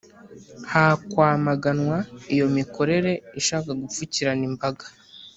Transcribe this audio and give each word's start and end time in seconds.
hakwamaganwa 0.71 1.97
iyo 2.33 2.45
mikorere 2.55 3.11
ishaka 3.39 3.69
gupfukirana 3.81 4.43
imbaga 4.49 4.85